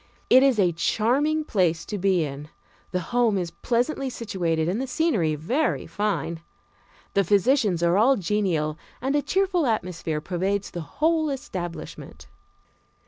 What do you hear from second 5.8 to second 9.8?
fine. The physicians are all genial, and a cheerful